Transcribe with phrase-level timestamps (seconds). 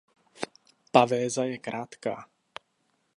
[0.91, 2.29] Pavéza je krátká.